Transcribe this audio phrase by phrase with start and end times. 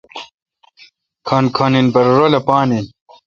[1.27, 2.85] کھن گھن این پرہ رلہ پان این